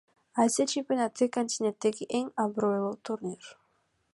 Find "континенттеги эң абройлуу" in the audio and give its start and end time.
1.35-2.91